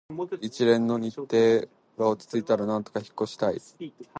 [0.41, 3.61] 一連の日程が落ち着いたら、なんとか引っ越ししたい